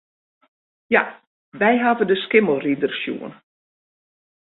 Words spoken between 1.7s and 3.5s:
hawwe de Skimmelrider sjoen.